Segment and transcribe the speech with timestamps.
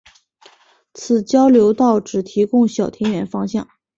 [0.95, 3.69] 此交流道只提供小田原方向。